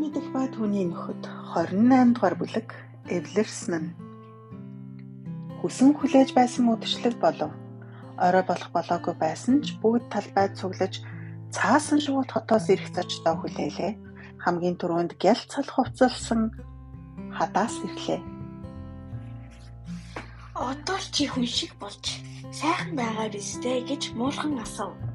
мэдэх 0.00 0.32
ба 0.32 0.48
түүний 0.48 0.88
нөхөд 0.88 1.28
28 1.52 2.16
дугаар 2.16 2.36
бүлэг 2.40 2.68
эвлэрсэн 3.04 3.74
нь 3.76 3.88
хүсэн 5.60 5.92
хүлээж 5.92 6.32
байсан 6.32 6.72
үдшилэг 6.72 7.20
болов. 7.20 7.52
Орой 8.16 8.44
болох 8.48 8.70
болоогүй 8.72 9.14
байсан 9.20 9.60
ч 9.60 9.76
бүгд 9.76 10.08
талбай 10.08 10.48
цуглаж 10.56 11.04
цаасан 11.52 12.00
шууд 12.00 12.32
хотоос 12.32 12.72
ирэх 12.72 12.88
зочдоо 12.96 13.36
хүлээлээ. 13.44 13.92
Хамгийн 14.40 14.80
түрүүнд 14.80 15.20
гял 15.20 15.40
цал 15.52 15.68
хувцалсан 15.68 16.48
хадаас 17.36 17.76
ирлээ. 17.84 18.20
Одоо 20.56 20.96
л 20.96 21.08
чи 21.12 21.28
хүн 21.28 21.44
шиг 21.44 21.76
болж 21.76 22.24
сайхан 22.56 22.96
байгаа 22.96 23.28
биз 23.28 23.60
дээ 23.60 23.84
гэж 23.84 24.16
муулхан 24.16 24.56
асуув. 24.64 25.09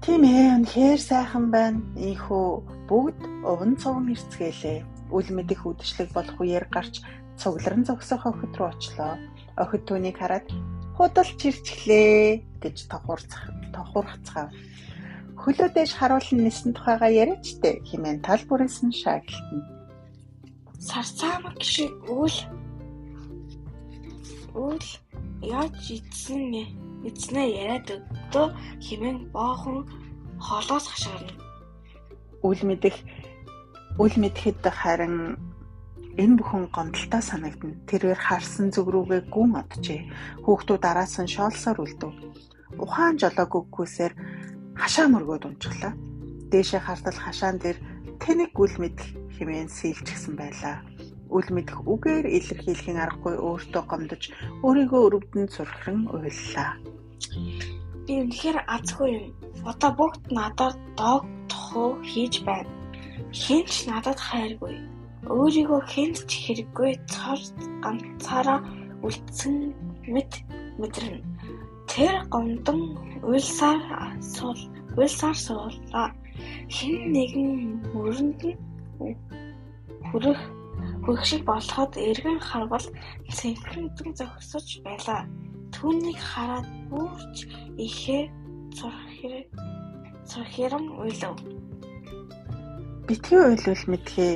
Тийм 0.00 0.24
ээ, 0.24 0.64
үнэхээр 0.64 0.96
сайхан 0.96 1.52
байна. 1.52 1.84
Ийхүү 1.92 2.88
бүгд 2.88 3.20
уван 3.44 3.76
цовон 3.76 4.08
ирцгээлээ. 4.08 5.12
Үл 5.12 5.28
мэдих 5.28 5.60
үдшилэг 5.68 6.08
болох 6.16 6.40
үеэр 6.40 6.72
гарч 6.72 7.04
цугларн 7.36 7.84
зогсох 7.84 8.24
охид 8.24 8.56
руу 8.56 8.72
очлоо. 8.72 9.20
Охид 9.60 9.84
түүнийг 9.84 10.16
хараад 10.16 10.48
худалч 10.96 11.40
ирчихлээ 11.44 12.40
гэж 12.64 12.76
тохурцах 12.88 13.44
тохурцгаав. 13.76 14.48
Хөлөө 15.36 15.68
дэш 15.76 15.92
харуулн 16.00 16.48
нисэн 16.48 16.72
тухайгаа 16.72 17.12
яриачтэй 17.12 17.84
хэмээн 17.84 18.24
тал 18.24 18.40
бүрээс 18.48 18.80
нь 18.80 18.96
шаардлагатна. 18.96 19.68
Сарцаамаг 20.80 21.60
шиг 21.60 21.92
үл 22.08 22.36
үл 24.56 24.88
яаж 25.44 25.76
ицсэн 25.92 26.89
эзнээ 27.08 27.48
яриад 27.64 27.88
өгдөө 27.96 28.46
хэмээн 28.86 29.18
боохон 29.34 29.78
хоолоос 30.40 30.86
хашгирна. 30.88 31.34
Үл 32.42 32.60
мэдэх 32.64 32.96
үл 34.00 34.14
мэдэхэд 34.16 34.64
харин 34.64 35.36
энэ 36.16 36.36
бүхэн 36.38 36.64
гомдолтой 36.74 37.22
санагдана. 37.22 37.76
Тэрээр 37.88 38.20
харсан 38.20 38.68
зүг 38.74 38.88
рүүгээ 38.90 39.22
гүн 39.32 39.60
оджээ. 39.60 40.00
Хүүхдүүд 40.44 40.84
араас 40.84 41.16
нь 41.20 41.32
шоолсоор 41.34 41.78
үлдэв. 41.84 42.12
Ухаан 42.80 43.16
жолоог 43.20 43.52
өгөхөөсээр 43.52 44.12
хашаа 44.74 45.06
мөргөөд 45.12 45.44
унчихлаа. 45.48 45.92
Дээшээ 46.50 46.80
хартал 46.82 47.18
хашаан 47.20 47.56
дээр 47.60 47.78
тэнэг 48.22 48.52
үл 48.56 48.74
мэдэх 48.82 49.08
хэмээн 49.36 49.68
сэлжчихсэн 49.68 50.34
байлаа. 50.36 50.82
Үл 51.30 51.46
мэдэх 51.46 51.78
үгээр 51.86 52.26
илэрхийлэхийн 52.26 52.98
аргагүй 52.98 53.38
өөртөө 53.38 53.82
гомдож 53.86 54.22
өөрийгөө 54.66 55.00
өрөвдөн 55.06 55.46
зурхран 55.46 56.10
уйллаа. 56.10 56.74
Би 58.06 58.12
үнэхээр 58.22 58.58
азгүй 58.74 59.10
юм. 59.18 59.26
Одоо 59.70 59.90
бүгд 59.98 60.22
надад 60.36 60.76
дог 60.98 61.22
тохоо 61.50 61.90
хийж 62.10 62.34
байна. 62.48 62.70
Хинч 63.32 63.72
надад 63.90 64.18
хайргүй. 64.18 64.74
Өөрийгөө 65.28 65.80
хэнд 65.92 66.16
ч 66.28 66.30
хэрэггүй 66.44 66.92
цар 67.12 67.40
ганцаараа 67.84 68.60
үлдсэн 69.04 69.56
мэт 70.12 70.32
мэдрэнэ. 70.80 71.20
Тэр 71.90 72.14
гомдон 72.32 72.80
уйлсаар 73.28 73.82
суул 74.34 74.60
уйлсаар 74.96 75.36
суулаа. 75.46 76.08
Хэн 76.74 77.12
нэгэн 77.14 77.50
мөрөнд 77.92 78.40
нь 78.48 78.58
хүрэх 80.08 80.40
хүрэх 81.04 81.24
шиг 81.28 81.42
болоход 81.44 81.92
эргэн 82.08 82.38
харвал 82.40 82.86
цэнхэрдэн 83.36 84.10
зогсож 84.18 84.66
байлаа. 84.86 85.22
Түүнийг 85.74 86.18
хараад 86.18 86.68
бүрч 86.90 87.36
ихээ 87.78 88.22
зурхэр 88.78 89.34
зурхэрэн 90.30 90.86
уйлав. 91.00 91.36
Битгий 93.06 93.40
уйлвал 93.42 93.84
мэдхээ 93.90 94.32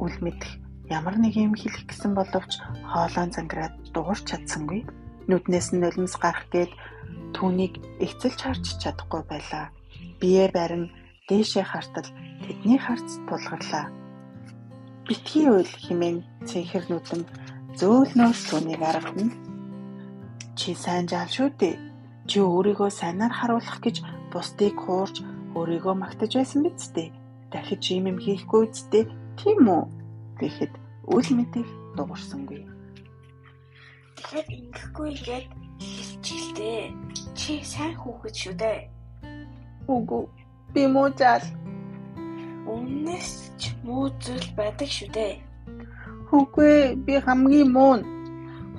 үл 0.00 0.16
мэдэх 0.24 0.50
ямар 0.88 1.16
нэг 1.20 1.34
юм 1.36 1.54
хэлэх 1.56 1.84
гэсэн 1.88 2.12
боловч 2.16 2.60
хоолойн 2.88 3.30
зангираад 3.32 3.74
дуурч 3.92 4.24
чадсангүй. 4.28 4.84
Нүднээс 5.28 5.72
нь 5.72 5.80
нулимс 5.80 6.16
гарах 6.20 6.48
гээд 6.52 6.72
түүнийг 7.36 7.80
эцэлж 8.04 8.40
харж 8.40 8.64
чадахгүй 8.82 9.22
байлаа. 9.28 9.72
Биеэ 10.20 10.48
барин 10.52 10.92
дээшээ 11.28 11.64
хартал 11.64 12.08
тэдний 12.44 12.80
харц 12.80 13.08
тулгарлаа. 13.28 13.88
Битгий 15.08 15.48
уйл 15.48 15.72
химэн 15.84 16.24
цэнхэр 16.48 16.84
нүдэм 16.88 17.22
зөөлнөөс 17.80 18.40
түүнийг 18.48 18.80
аргана. 18.80 19.32
Чи 20.64 20.72
сайн 20.72 21.04
жаал 21.04 21.28
шүү 21.28 21.50
дээ. 21.60 21.76
Чи 22.24 22.40
өөрийгөө 22.40 22.88
сайнаар 22.88 23.36
харуулах 23.36 23.84
гэж 23.84 24.00
бусдыг 24.32 24.72
хуурж 24.80 25.20
өөрийгөө 25.52 25.92
магтаж 25.92 26.40
байсан 26.40 26.64
биз 26.64 26.88
дээ. 26.96 27.12
Дахиж 27.52 27.84
ийм 27.92 28.08
юм 28.08 28.16
хийхгүй 28.16 28.72
үсттэй 28.72 29.04
тийм 29.36 29.68
үү 29.68 29.84
гэхэд 30.40 30.72
үл 31.12 31.28
мэдэх 31.36 31.68
дуурсангүй. 32.00 32.64
Тэгэхээр 34.16 34.48
ингэхгүй 34.56 35.10
гээд 35.28 35.48
хэлчихлээ. 35.84 36.82
Чи 37.36 37.60
сайн 37.60 37.92
хүүхэд 38.00 38.32
шүү 38.32 38.54
дээ. 38.56 38.80
Үгүй 39.84 40.24
би 40.72 40.82
муу 40.88 41.12
жаал. 41.12 41.44
Өмнөөс 42.64 43.30
ч 43.60 43.76
муу 43.84 44.08
зүйл 44.16 44.48
байдаг 44.56 44.88
шүү 44.88 45.12
дээ. 45.12 45.34
Үгүй 46.32 46.96
би 47.04 47.20
хамгийн 47.20 47.68
муу. 47.68 48.00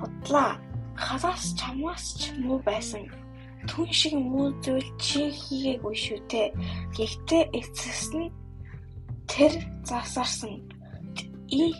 Бодлаа. 0.02 0.65
Хасаас 0.96 1.54
чамаас 1.60 2.04
ч 2.20 2.32
муу 2.40 2.58
байсан. 2.64 3.04
Түн 3.68 3.88
шиг 3.92 4.14
муу 4.16 4.52
зүйл 4.64 4.88
чи 4.96 5.28
хийгээгүй 5.30 5.96
шүү 6.04 6.20
дээ. 6.30 6.48
Гэхдээ 6.96 7.44
эцэс 7.60 8.02
нь 8.16 8.32
тэр 9.28 9.52
засарсан. 9.84 10.64
И 11.52 11.74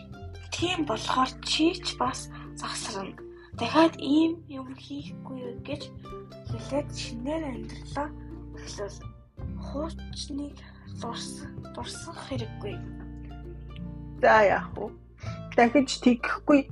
тийм 0.53 0.85
болохоор 0.85 1.31
чи 1.49 1.73
ч 1.75 1.97
бас 2.01 2.29
засарна. 2.61 3.17
Дахиад 3.57 3.97
ийм 3.97 4.45
юм 4.53 4.69
хийхгүй 4.77 5.65
гэж 5.65 5.83
хэлээд 6.53 6.89
шинээр 6.93 7.43
амьдралаа 7.57 8.09
эхлэв. 8.61 8.95
Хуучныг 9.65 10.57
дурсах 11.73 12.21
хэрэггүй. 12.29 12.77
За 14.21 14.45
яах 14.45 14.69
вэ? 14.77 14.93
Дахиж 15.57 16.05
тэгхгүй 16.05 16.69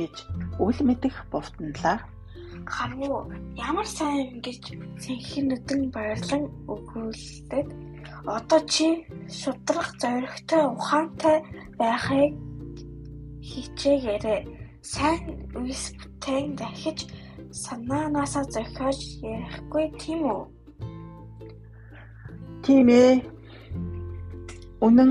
гэж 0.00 0.14
үл 0.64 0.78
мэдэх 0.88 1.16
бовтонлаа. 1.32 1.98
Харвуу 2.64 3.28
ямар 3.68 3.84
сайн 3.84 4.40
гэж 4.40 4.62
цэнхэр 5.00 5.44
нүдэн 5.48 5.80
баярлан 5.94 6.44
өгүүлээд 6.72 7.68
одоо 8.36 8.60
чи 8.72 8.86
шудрах 9.28 9.88
зоригтой 10.00 10.62
ухаантай 10.72 11.36
байхыг 11.80 12.32
хичээгээрэй. 13.48 14.40
Сайн 14.80 15.22
үс 15.60 15.92
бүтээн 15.98 16.56
дахиж 16.56 16.98
санаанаасаа 17.52 18.44
зохиож 18.54 19.00
ярихгүй 19.20 19.86
тийм 20.00 20.20
үү? 20.32 20.42
Тийм 22.64 22.88
ээ. 22.88 23.12
Үнэн 24.80 25.10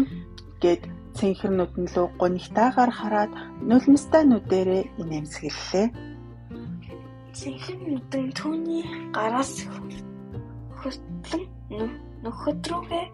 гэд 0.62 0.82
цэнхэр 1.20 1.52
нүдэн 1.52 1.86
лөө 1.94 2.08
гонигтаагаар 2.22 2.92
хараад 3.00 3.32
нулимстай 3.70 4.24
нүдэрээ 4.24 4.84
инээмсэглэлээ. 5.02 5.88
Цэнхэр 7.36 7.80
нүдэн 7.92 8.26
түүний 8.40 8.84
гараас 9.12 9.54
хөртлөн 10.80 11.92
нөхөд 12.24 12.62
рүүгээ 12.72 13.06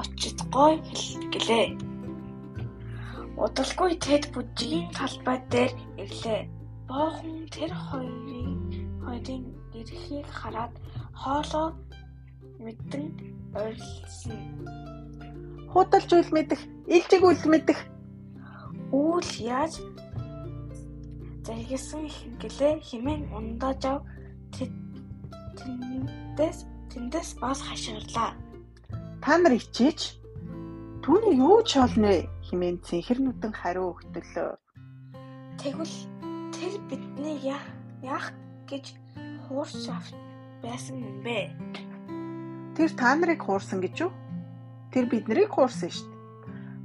очиж 0.00 0.38
гой 0.54 0.78
хэлгэлээ. 0.86 1.66
Удалгүй 3.42 3.92
тэд 4.06 4.24
бүжгийн 4.34 4.86
талбай 4.94 5.38
дээр 5.50 5.72
ирлээ. 6.02 6.40
Боохон 6.86 7.42
тэр 7.54 7.72
хоёрын 7.86 8.54
хоёрын 9.02 9.44
ирэхийг 9.78 10.26
хараад 10.30 10.74
хоолоо 11.22 11.68
мэдэн 12.62 13.06
ойрлсон. 13.58 14.42
Худалж 15.72 16.10
үл 16.16 16.30
мэдэх, 16.32 16.60
илжиг 16.88 17.22
үл 17.22 17.44
мэдэх. 17.44 17.78
Үл 18.92 19.28
яаж 19.36 19.80
заргисан 21.44 22.08
гэлээ 22.40 22.80
химэн 22.80 23.28
ундаж 23.32 23.84
ав 23.84 24.00
тэндээс 25.56 26.64
тэндээс 26.92 27.30
бас 27.40 27.60
хашгирлаа. 27.64 28.32
Та 29.20 29.36
нар 29.36 29.60
ичээч. 29.60 30.16
Түүнийг 31.04 31.40
юу 31.40 31.60
ч 31.64 31.80
олно 31.80 32.12
химэн 32.44 32.80
цэнхэр 32.84 33.20
нүдэн 33.20 33.52
хариу 33.52 33.96
өгтөлөө. 33.96 34.50
Тэгвэл 35.60 35.96
тэр 36.52 36.74
бидний 36.88 37.36
яах 38.04 38.32
гэж 38.68 38.92
хуурч 39.48 39.88
авт 39.88 40.12
байсан 40.60 41.00
юм 41.00 41.16
бэ? 41.24 41.48
Тэр 42.76 42.90
та 42.92 43.16
нарыг 43.16 43.40
хуурсан 43.40 43.80
гэж 43.80 44.04
юу? 44.04 44.12
Тэр 44.92 45.04
биднийг 45.10 45.52
хуурсан 45.52 45.90
дээ. 45.90 46.06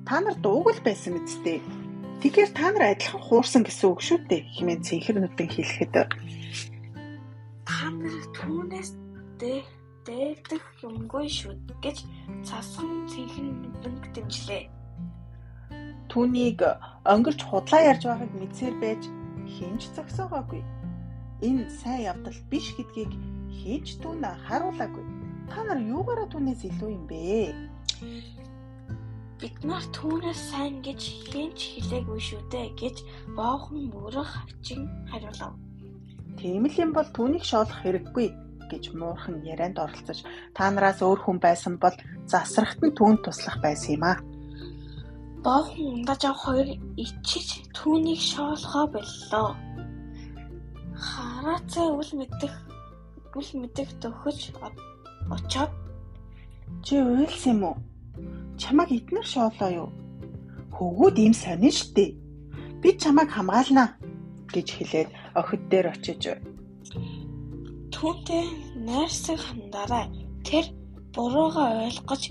Та 0.07 0.19
нар 0.19 0.35
дууг 0.43 0.67
л 0.71 0.81
байсан 0.83 1.15
мэт. 1.15 1.31
Тэгэхээр 2.23 2.51
та 2.55 2.71
нар 2.71 2.95
адилхан 2.95 3.21
хуурсан 3.23 3.63
гэсэн 3.63 3.87
үг 3.91 3.99
шүү 3.99 4.19
дээ. 4.31 4.43
хэмээн 4.55 4.83
цэнхэр 4.83 5.17
нүдэн 5.19 5.49
хэлэхэд 5.51 5.91
та 7.67 7.91
нар 7.91 8.25
түүнээс 8.35 8.91
дэ 9.39 9.63
дээлдэх 10.07 10.63
юмгүй 10.83 11.27
шүү 11.27 11.55
гэж 11.83 12.07
цасан 12.47 13.07
цэнхэн 13.11 13.49
бэнг 13.83 14.03
дэмжлээ. 14.15 14.63
Түүнийг 16.11 16.59
өнгөрч 17.07 17.39
худлаа 17.43 17.81
ярьж 17.91 18.03
байгааг 18.07 18.31
мэдсээр 18.39 18.75
байж 18.83 19.01
хинж 19.47 19.91
зогсоогоогүй. 19.95 20.63
Энэ 21.47 21.67
сайн 21.79 22.07
явдал 22.11 22.39
биш 22.51 22.71
гэдгийг 22.75 23.11
хийж 23.51 23.99
түүн 24.03 24.23
харуулаагүй. 24.47 25.05
Та 25.51 25.63
нар 25.67 25.79
юугаараа 25.83 26.27
түүнээс 26.31 26.67
илүү 26.71 26.89
юм 26.91 27.03
бэ? 27.07 27.51
Бид 29.39 29.55
нар 29.67 29.83
түүнээс 29.95 30.41
сайн 30.51 30.79
гэж 30.85 31.01
хинч 31.29 31.59
хэлээгүй 31.75 32.19
шүү 32.23 32.41
дээ 32.51 32.69
гэж 32.79 32.97
боохон 33.35 33.91
мөрөх 33.91 34.29
хачин 34.39 34.87
хариулав. 35.11 35.53
Тийм 36.39 36.63
л 36.65 36.79
юм 36.79 36.91
бол 36.95 37.09
түүнийг 37.15 37.43
шоолох 37.43 37.77
хэрэггүй 37.83 38.27
гэж 38.71 38.83
муурхан 38.95 39.43
ярианд 39.43 39.77
оролцож 39.83 40.23
та 40.55 40.71
нараас 40.71 40.99
өөр 41.03 41.19
хүн 41.21 41.37
байсан 41.43 41.75
бол 41.83 41.95
засрахт 42.31 42.79
нь 42.81 42.95
түүнд 42.97 43.19
туслах 43.23 43.57
байсан 43.61 43.99
юм 43.99 44.03
аа. 44.07 44.17
Боохон 45.43 45.87
ундажаа 45.99 46.35
хоёр 46.43 46.67
ичиж 46.95 47.67
түүнийг 47.75 48.21
шоолохоо 48.31 48.85
боллоо. 48.95 49.49
Хараацаа 50.95 51.87
үл 51.99 52.11
мэдэх 52.15 52.53
үл 53.35 53.49
мэдэх 53.59 53.89
төхөж 54.01 54.39
очоод 55.35 55.71
чи 56.85 56.95
уйлсан 57.03 57.51
юм 57.53 57.63
уу? 57.67 57.75
Чамайг 58.61 58.89
эднэр 58.97 59.25
шоолоо 59.33 59.69
юу? 59.81 59.89
Хөвгүүд 60.75 61.15
ийм 61.23 61.33
сонин 61.33 61.73
штэ. 61.73 62.05
Би 62.81 62.89
чамайг 63.01 63.29
хамгаалнаа 63.33 63.89
гэж 64.53 64.67
хэлээд 64.77 65.09
охид 65.39 65.61
дээр 65.71 65.87
очиж 65.93 66.23
түүнтэй 68.03 68.45
найрсаг 68.83 69.39
хандаарай. 69.39 70.05
Тэр 70.43 70.65
буруугаа 71.15 71.87
ойлгож 71.87 72.23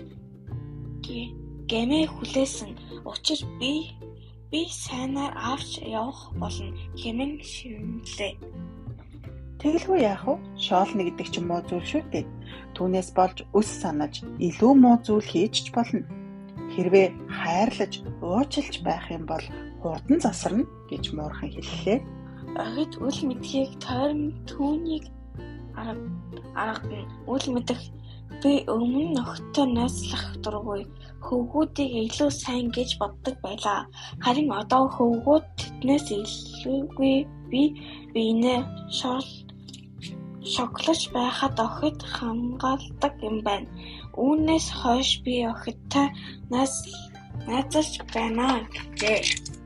гэмээ 1.71 2.05
хүлээсэн. 2.13 2.71
Учир 3.09 3.41
би 3.57 3.97
би 4.51 4.61
сайнаар 4.69 5.33
авч 5.33 5.81
явах 5.81 6.29
болно 6.37 6.77
хэмээн 7.01 7.41
шивнэлээ. 7.41 8.33
Тэгэлгүй 9.65 9.99
яах 10.05 10.29
вэ? 10.29 10.35
Шоолно 10.61 11.03
гэдэг 11.09 11.29
ч 11.33 11.41
муу 11.41 11.65
зүйл 11.65 11.89
шүү 11.89 12.03
дээ. 12.13 12.27
Түүнээс 12.77 13.09
болж 13.19 13.39
өс 13.59 13.69
санаж 13.83 14.25
илүү 14.47 14.73
муу 14.83 14.97
зүйл 15.05 15.29
хийж 15.33 15.55
ч 15.65 15.67
болно. 15.77 16.03
Хэрвээ 16.73 17.09
хайрлаж, 17.29 17.93
уучлж 18.25 18.75
байх 18.87 19.05
юм 19.13 19.25
бол 19.29 19.45
хурдан 19.83 20.19
засарна 20.25 20.65
гэж 20.91 21.05
муурхан 21.17 21.51
хэллээ. 21.53 21.99
Охид 22.63 22.93
үл 23.01 23.19
мэдхийг 23.29 23.71
тойрон 23.85 24.33
түүнийг 24.49 25.05
арга 25.77 27.01
үл 27.33 27.47
мэдэх 27.55 27.81
би 28.43 28.53
өмнө 28.75 29.05
нөхдөд 29.17 29.69
найзлах 29.77 30.27
дургүй 30.45 30.83
хөвгүүдийг 31.27 31.93
илүү 32.05 32.31
сайн 32.43 32.67
гэж 32.77 32.99
боддог 33.01 33.37
байлаа. 33.45 33.87
Харин 34.25 34.51
одоо 34.61 34.89
хөвгүүд 34.97 35.45
тэднээс 35.61 36.07
илүүгүй 36.17 37.17
би 37.51 37.63
биенээ 38.13 38.61
шол 38.99 39.27
шоглож 40.55 41.01
байхад 41.15 41.57
охид 41.67 41.99
хамгаалдаг 42.15 43.15
юм 43.29 43.37
байна. 43.47 43.69
Үүнээс 44.25 44.67
хойш 44.81 45.11
би 45.25 45.35
охидтой 45.53 46.09
найз 46.51 46.75
найзалж 47.47 47.95
байна 48.15 48.47
гэжээ. 48.99 49.62